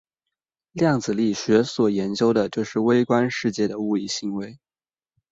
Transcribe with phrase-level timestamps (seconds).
[0.71, 4.57] 量子力学所研究的就是微观世界的物理行为。